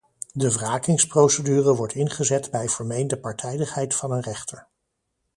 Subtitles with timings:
[0.33, 4.67] De wrakingsprocedure wordt ingezet bij vermeende partijdigheid van een rechter.